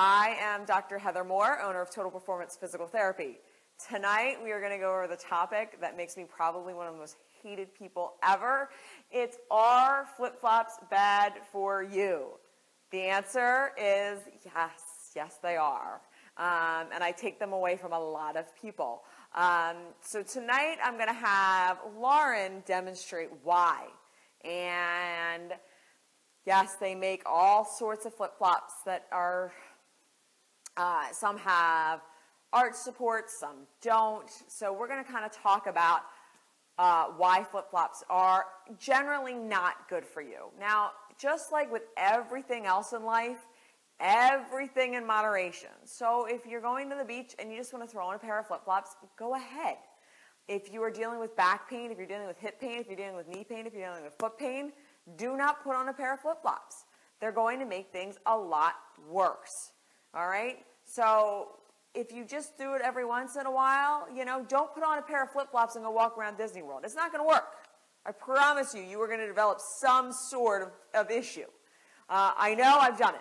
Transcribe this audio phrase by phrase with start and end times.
[0.00, 0.96] I am Dr.
[0.96, 3.40] Heather Moore, owner of Total Performance Physical Therapy.
[3.90, 6.92] Tonight we are going to go over the topic that makes me probably one of
[6.92, 8.70] the most hated people ever.
[9.10, 12.28] It's are flip-flops bad for you?
[12.92, 16.00] The answer is yes, yes they are.
[16.36, 19.02] Um, and I take them away from a lot of people.
[19.34, 23.88] Um, so tonight I'm going to have Lauren demonstrate why.
[24.44, 25.54] And
[26.46, 29.52] yes, they make all sorts of flip-flops that are,
[30.78, 32.00] uh, some have
[32.52, 34.30] arch support, some don't.
[34.46, 36.00] So we're going to kind of talk about
[36.78, 38.46] uh, why flip-flops are
[38.78, 40.50] generally not good for you.
[40.58, 43.38] Now, just like with everything else in life,
[44.00, 45.70] everything in moderation.
[45.84, 48.18] So if you're going to the beach and you just want to throw on a
[48.18, 49.76] pair of flip-flops, go ahead.
[50.46, 52.96] If you are dealing with back pain, if you're dealing with hip pain, if you're
[52.96, 54.72] dealing with knee pain, if you're dealing with foot pain,
[55.16, 56.84] do not put on a pair of flip-flops.
[57.20, 58.74] They're going to make things a lot
[59.10, 59.72] worse.
[60.18, 60.56] All right?
[60.84, 61.50] So
[61.94, 64.98] if you just do it every once in a while, you know, don't put on
[64.98, 66.80] a pair of flip-flops and go walk around Disney World.
[66.82, 67.44] It's not going to work.
[68.04, 71.46] I promise you, you are going to develop some sort of, of issue.
[72.08, 73.20] Uh, I know I've done it.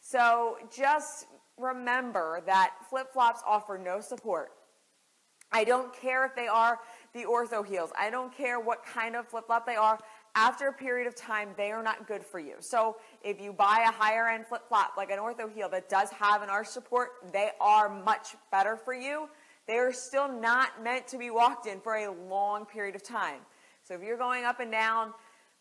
[0.00, 1.26] So just
[1.58, 4.52] remember that flip-flops offer no support.
[5.52, 6.78] I don't care if they are
[7.12, 7.90] the Orthaheels.
[7.98, 9.98] I don't care what kind of flip-flop they are.
[10.40, 12.54] After a period of time, they are not good for you.
[12.60, 16.48] So if you buy a higher end flip-flop like an Orthaheel that does have an
[16.48, 19.28] arch support, they are much better for you.
[19.66, 23.40] They are still not meant to be walked in for a long period of time.
[23.82, 25.12] So if you're going up and down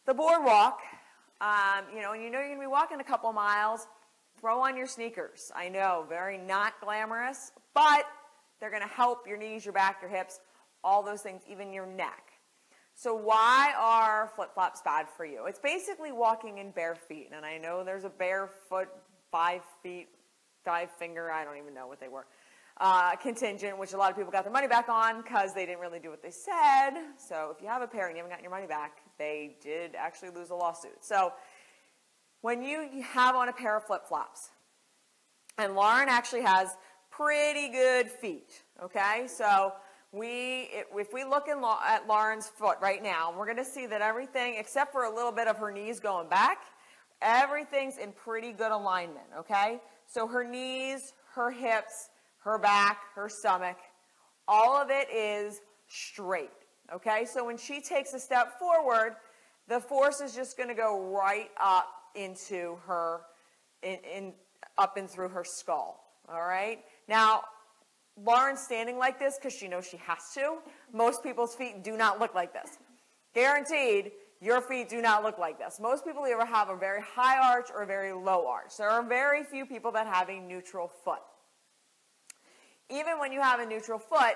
[0.06, 0.82] the boardwalk,
[1.42, 3.88] um, you know, and you know you're going to be walking a couple miles,
[4.40, 5.52] throw on your sneakers.
[5.56, 8.06] I know, very not glamorous, but
[8.60, 10.40] they're going to help your knees, your back, your hips,
[10.84, 12.27] all those things, even your neck.
[13.00, 15.46] So why are flip-flops bad for you?
[15.46, 17.30] It's basically walking in bare feet.
[17.32, 18.88] And I know there's a barefoot,
[19.32, 20.08] five feet,
[20.66, 22.26] five finger, I don't even know what they were,
[22.82, 25.80] uh, contingent, which a lot of people got their money back on because they didn't
[25.80, 26.94] really do what they said.
[27.20, 29.94] So if you have a pair and you haven't gotten your money back, they did
[29.94, 31.06] actually lose a lawsuit.
[31.06, 31.34] So
[32.42, 34.50] when you have on a pair of flip-flops,
[35.60, 36.76] and Lauren actually has
[37.12, 39.28] pretty good feet, okay?
[39.28, 39.74] So
[40.12, 44.02] we, if we look in, at Lauren's foot right now, we're going to see that
[44.02, 46.60] everything, except for a little bit of her knees going back,
[47.22, 49.80] everything's in pretty good alignment, okay?
[50.06, 52.10] So her knees, her hips,
[52.44, 53.78] her back, her stomach,
[54.48, 55.60] all of it is
[55.90, 56.52] straight,
[56.94, 57.26] okay?
[57.26, 59.16] So when she takes a step forward,
[59.68, 63.22] the force is just going to go right up into her,
[63.84, 64.34] in, in,
[64.78, 66.80] up and through her skull, all right?
[67.10, 67.42] Now,
[68.24, 70.58] Lauren's standing like this because she knows she has to.
[70.94, 72.80] Most people's feet do not look like this.
[73.34, 74.12] Guaranteed,
[74.42, 75.80] your feet do not look like this.
[75.80, 78.78] Most people either have a very high arch or a very low arch.
[78.78, 81.20] There are very few people that have a neutral foot.
[82.90, 84.36] Even when you have a neutral foot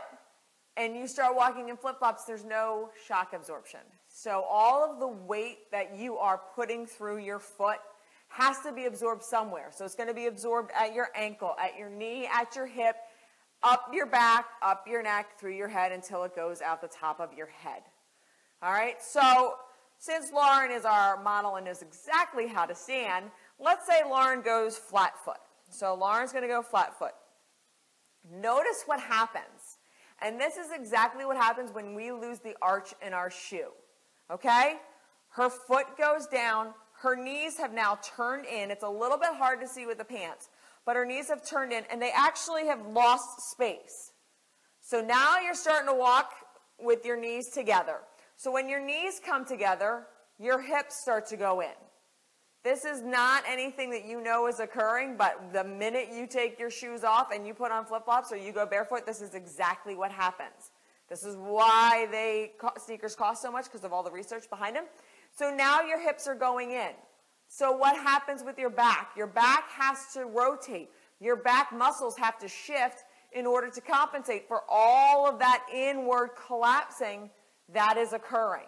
[0.77, 3.81] and you start walking in flip-flops, there's no shock absorption.
[4.07, 7.77] So all of the weight that you are putting through your foot
[8.27, 9.69] has to be absorbed somewhere.
[9.71, 12.95] So it's going to be absorbed at your ankle, at your knee, at your hip,
[13.63, 17.19] up your back, up your neck, through your head until it goes out the top
[17.19, 17.83] of your head.
[18.61, 19.55] All right, so
[19.97, 23.25] since Lauren is our model and knows exactly how to stand,
[23.59, 25.37] let's say Lauren goes flat foot.
[25.69, 27.13] So Lauren's going to go flat foot.
[28.31, 29.77] Notice what happens.
[30.21, 33.69] And this is exactly what happens when we lose the arch in our shoe.
[34.29, 34.75] Okay?
[35.29, 36.73] Her foot goes down.
[37.01, 38.71] Her knees have now turned in.
[38.71, 40.49] It's a little bit hard to see with the pants
[40.85, 44.11] but her knees have turned in and they actually have lost space.
[44.81, 46.31] So now you're starting to walk
[46.79, 47.97] with your knees together.
[48.35, 50.07] So when your knees come together,
[50.39, 51.69] your hips start to go in.
[52.63, 56.69] This is not anything that you know is occurring, but the minute you take your
[56.69, 60.11] shoes off and you put on flip-flops or you go barefoot, this is exactly what
[60.11, 60.71] happens.
[61.09, 64.85] This is why they sneakers cost so much because of all the research behind them.
[65.33, 66.91] So now your hips are going in.
[67.47, 69.11] So what happens with your back?
[69.17, 70.89] Your back has to rotate.
[71.19, 76.31] Your back muscles have to shift in order to compensate for all of that inward
[76.47, 77.29] collapsing
[77.73, 78.67] that is occurring.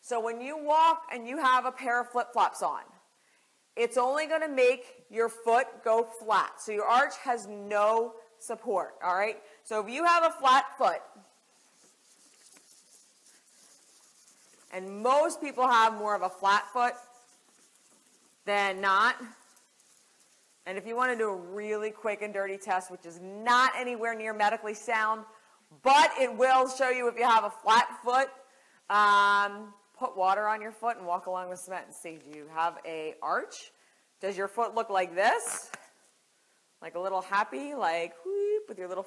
[0.00, 2.82] So when you walk and you have a pair of flip-flops on,
[3.76, 6.60] it's only going to make your foot go flat.
[6.60, 9.36] So your arch has no support, all right?
[9.62, 11.00] So if you have a flat foot,
[14.72, 16.94] And most people have more of a flat foot
[18.46, 19.16] than not.
[20.64, 23.72] And if you want to do a really quick and dirty test, which is not
[23.76, 25.24] anywhere near medically sound,
[25.82, 28.28] but it will show you if you have a flat foot,
[28.88, 32.46] um, put water on your foot and walk along with cement and see, do you
[32.54, 33.72] have a arch?
[34.20, 35.70] Does your foot look like this?
[36.80, 39.06] Like a little happy, like whoop, with your little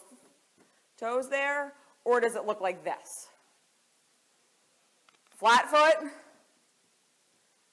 [0.99, 1.73] toes there?
[2.03, 3.27] Or does it look like this?
[5.37, 6.09] Flat foot,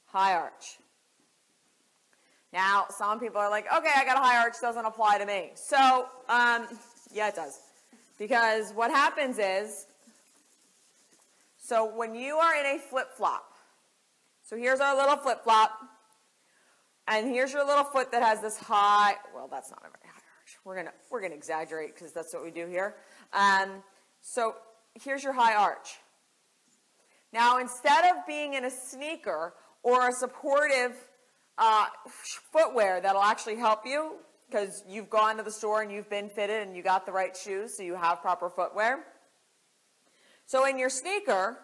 [0.07, 0.79] high arch.
[2.53, 5.53] Now, some people are like, okay, I got a high arch, doesn't apply to me.
[5.55, 6.67] So, um,
[7.13, 7.61] yeah, it does.
[8.19, 9.87] Because what happens is,
[11.57, 13.45] so when you are in a flip-flop,
[14.43, 15.71] so here's our little flip-flop,
[17.09, 20.21] and here's your little foot that has this high, well, that's not a very high
[20.41, 20.59] arch.
[20.65, 22.97] We're going to we're gonna exaggerate because that's what we do here.
[23.33, 23.83] Um,
[24.21, 24.57] so
[25.01, 25.99] here's your high arch.
[27.33, 30.93] Now, instead of being in a sneaker or a supportive
[31.59, 31.87] uh,
[32.53, 34.17] footwear that'll actually help you
[34.49, 37.35] because you've gone to the store and you've been fitted and you got the right
[37.35, 39.05] shoes, so you have proper footwear.
[40.45, 41.59] So in your sneaker,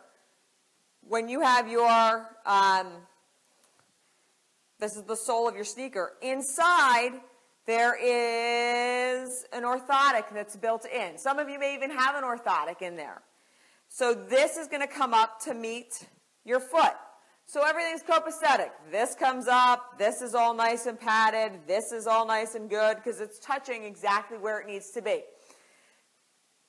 [1.02, 2.86] when you have your, um,
[4.80, 7.12] this is the sole of your sneaker, inside
[7.66, 11.18] there is an orthotic that's built in.
[11.18, 13.20] Some of you may even have an orthotic in there.
[13.88, 16.06] So this is going to come up to meet
[16.44, 16.94] your foot.
[17.46, 18.70] So everything's copacetic.
[18.92, 22.96] This comes up, this is all nice and padded, this is all nice and good
[22.96, 25.22] because it's touching exactly where it needs to be.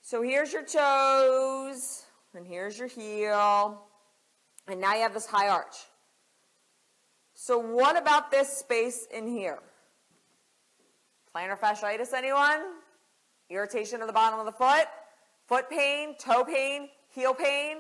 [0.02, 3.82] So here's your toes, and here's your heel,
[4.70, 5.76] and now you have this high arch.
[7.34, 9.60] So what about this space in here?
[11.36, 12.62] Plantar fasciitis, anyone?
[13.50, 14.88] Irritation of the bottom of the foot?
[15.48, 17.78] Foot pain, toe pain, heel pain?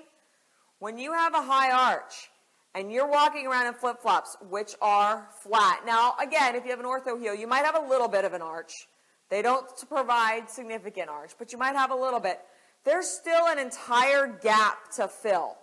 [0.79, 2.29] When you have a high arch,
[2.75, 5.81] and you're walking around in flip-flops, which are flat.
[5.85, 8.41] Now, again, if you have an Orthaheel, you might have a little bit of an
[8.41, 8.87] arch.
[9.29, 12.39] They don't provide significant arch, but you might have a little bit.
[12.83, 15.57] There's still an entire gap to fill.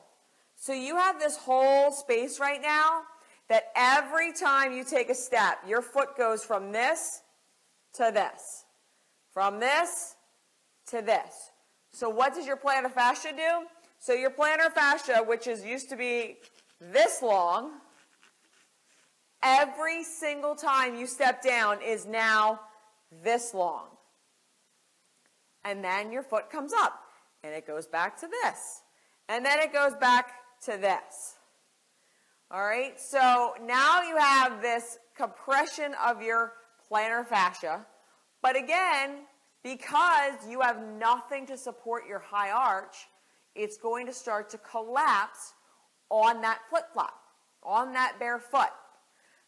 [0.57, 3.03] So you have this whole space right now
[3.49, 7.23] that every time you take a step, your foot goes from this
[7.95, 8.65] to this.
[9.33, 10.17] From this
[10.89, 11.51] to this.
[11.97, 13.67] So what does your plantar fascia do?
[14.01, 16.37] So your plantar fascia, which is used to be
[16.79, 17.71] this long,
[19.43, 22.61] every single time you step down is now
[23.25, 23.87] this long.
[25.65, 27.01] And then your foot comes up
[27.43, 28.83] and it goes back to this.
[29.31, 30.33] And then it goes back
[30.67, 31.37] to this.
[32.51, 36.53] All right, so now you have this compression of your
[36.93, 37.87] plantar fascia.
[38.43, 39.21] But again,
[39.63, 42.97] because you have nothing to support your high arch,
[43.55, 45.55] it's going to start to collapse
[46.11, 47.15] on that flip-flop,
[47.63, 48.71] on that bare foot.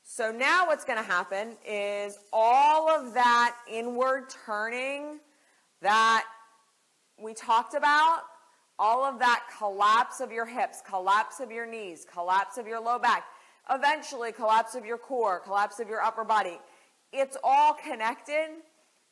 [0.03, 5.21] So now what's going to happen is all of that inward turning
[5.83, 6.25] that
[7.23, 8.23] we talked about,
[8.79, 12.99] all of that collapse of your hips, collapse of your knees, collapse of your low
[12.99, 13.25] back,
[13.71, 16.59] eventually collapse of your core, collapse of your upper body.
[17.13, 18.49] It's all connected.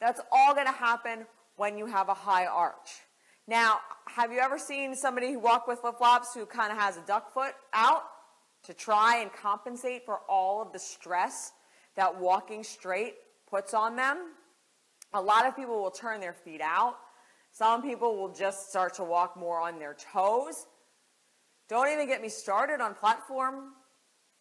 [0.00, 1.26] That's all going to happen
[1.56, 2.90] when you have a high arch.
[3.48, 7.02] Now, have you ever seen somebody who walk with flip-flops who kind of has a
[7.02, 8.02] duck foot out
[8.64, 11.52] to try and compensate for all of the stress
[11.94, 13.14] that walking straight
[13.48, 14.32] puts on them?
[15.14, 16.96] A lot of people will turn their feet out.
[17.52, 20.66] Some people will just start to walk more on their toes.
[21.68, 23.72] Don't even get me started on platform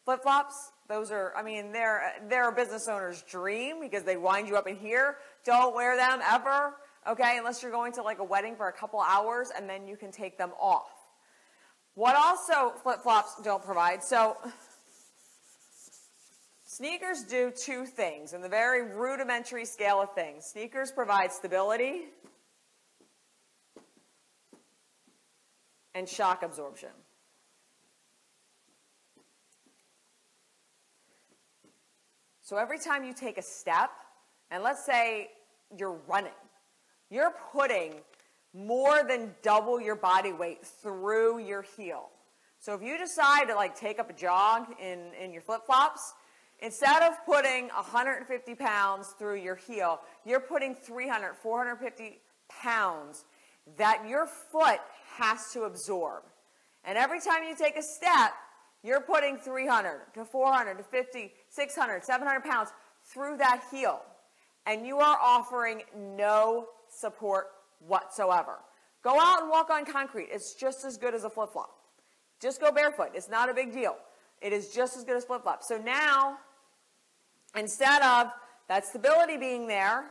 [0.05, 0.71] flip-flops.
[0.87, 4.67] Those are, I mean, they're, they're a business owner's dream because they wind you up
[4.67, 5.17] in here.
[5.43, 6.75] Don't wear them ever
[7.07, 9.95] okay, unless you're going to like a wedding for a couple hours and then you
[9.95, 10.91] can take them off.
[11.93, 14.37] What also flip-flops don't provide, so
[16.65, 20.45] sneakers do two things in the very rudimentary scale of things.
[20.45, 22.05] Sneakers provide stability
[25.93, 26.89] and shock absorption.
[32.45, 33.89] So every time you take a step,
[34.51, 35.31] and let's say
[35.75, 36.31] you're running,
[37.09, 37.95] you're putting
[38.53, 42.09] more than double your body weight through your heel.
[42.59, 46.13] So if you decide to like take up a jog in, in your flip-flops,
[46.59, 53.25] instead of putting 150 pounds through your heel, you're putting 300, 450 pounds
[53.75, 54.81] that your foot
[55.17, 56.21] has to absorb.
[56.83, 58.33] And every time you take a step,
[58.83, 62.69] you're putting 300 to 400 to 50, 600, 700 pounds
[63.05, 64.01] through that heel.
[64.65, 67.47] And you are offering no support
[67.79, 68.59] whatsoever.
[69.03, 70.29] Go out and walk on concrete.
[70.31, 71.69] It's just as good as a flip flop.
[72.41, 73.11] Just go barefoot.
[73.13, 73.95] It's not a big deal.
[74.41, 75.63] It is just as good as flip flop.
[75.63, 76.37] So now,
[77.55, 78.31] instead of
[78.67, 80.05] that stability being there,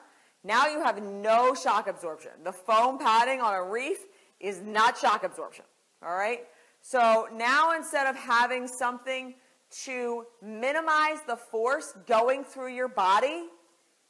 [0.45, 2.31] now you have no shock absorption.
[2.45, 3.99] The foam padding on a reef
[4.41, 5.65] is not shock absorption.
[6.03, 6.41] All right?
[6.81, 9.35] So now instead of having something
[9.85, 13.45] to minimize the force going through your body,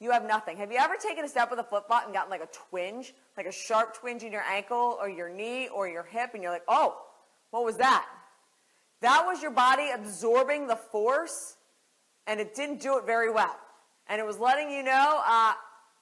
[0.00, 0.56] you have nothing.
[0.58, 3.14] Have you ever taken a step with a flip flop and gotten like a twinge,
[3.36, 6.52] like a sharp twinge in your ankle or your knee or your hip, and you're
[6.52, 6.96] like, oh,
[7.50, 8.06] what was that?
[9.00, 11.56] That was your body absorbing the force,
[12.26, 13.56] and it didn't do it very well.
[14.08, 15.52] And it was letting you know, uh,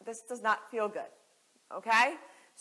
[0.05, 1.03] this does not feel good.
[1.77, 2.15] Okay?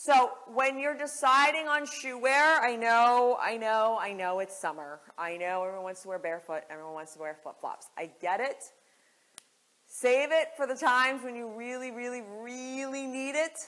[0.03, 4.99] So when you're deciding on shoe wear, I know, I know, I know it's summer.
[5.15, 7.85] I know everyone wants to wear barefoot, everyone wants to wear flip flops.
[7.95, 8.63] I get it.
[9.85, 13.59] Save it for the times when you really, really, really need it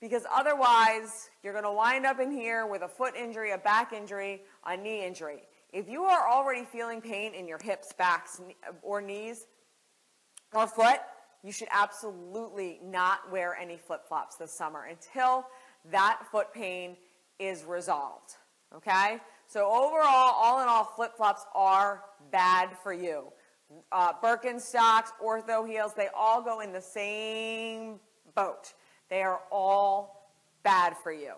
[0.00, 3.92] because otherwise you're going to wind up in here with a foot injury, a back
[3.92, 5.42] injury, a knee injury.
[5.72, 8.40] If you are already feeling pain in your hips, backs,
[8.82, 9.46] or knees,
[10.52, 11.00] or foot,
[11.42, 15.46] you should absolutely not wear any flip flops this summer until
[15.90, 16.96] that foot pain
[17.38, 18.34] is resolved.
[18.74, 19.18] Okay?
[19.46, 22.02] So, overall, all in all, flip flops are
[22.32, 23.32] bad for you.
[23.92, 28.00] Uh, Birkenstocks, Orthaheels, they all go in the same
[28.34, 28.74] boat.
[29.08, 31.34] They are all bad for you.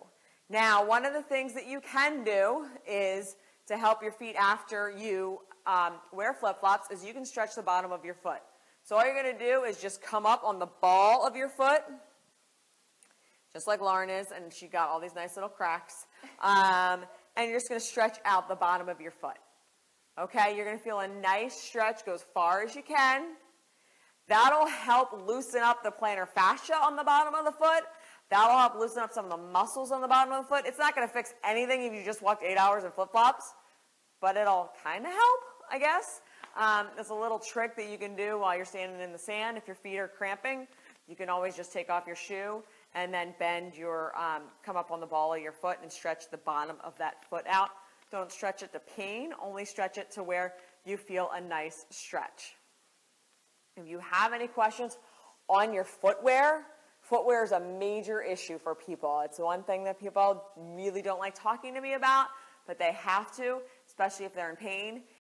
[0.49, 3.37] Now, one of the things that you can do is
[3.67, 7.63] to help your feet after you um, wear flip flops is you can stretch the
[7.63, 8.41] bottom of your foot.
[8.89, 11.51] So all you're going to do is just come up on the ball of your
[11.51, 11.83] foot,
[13.53, 16.07] just like Lauren is, and she got all these nice little cracks.
[16.41, 17.05] Um,
[17.37, 19.37] and you're just going to stretch out the bottom of your foot.
[20.19, 23.35] Okay, you're going to feel a nice stretch, go as far as you can.
[24.27, 27.85] That'll help loosen up the plantar fascia on the bottom of the foot.
[28.31, 30.65] That'll help loosen up some of the muscles on the bottom of the foot.
[30.65, 33.53] It's not going to fix anything if you just walked eight hours in flip flops,
[34.23, 35.41] but it'll kind of help,
[35.71, 36.23] I guess.
[36.59, 39.57] Um, there's a little trick that you can do while you're standing in the sand.
[39.57, 40.67] If your feet are cramping,
[41.07, 42.65] you can always just take off your shoe
[42.97, 46.29] and then bend your, um, come up on the ball of your foot and stretch
[46.33, 47.71] the bottom of that foot out.
[48.11, 52.57] Don't stretch it to pain, only stretch it to where you feel a nice stretch.
[53.77, 54.99] If you have any questions
[55.49, 56.65] on your footwear,
[57.03, 59.23] footwear is a major issue for people.
[59.25, 62.27] It's one thing that people really don't like talking to me about,
[62.67, 65.03] but they have to, especially if they're in pain.